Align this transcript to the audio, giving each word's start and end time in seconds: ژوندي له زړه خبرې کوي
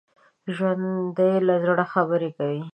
ژوندي 0.55 1.31
له 1.47 1.55
زړه 1.65 1.85
خبرې 1.93 2.29
کوي 2.37 2.61